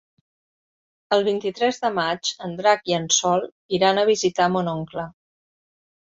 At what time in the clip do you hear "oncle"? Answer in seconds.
4.73-5.05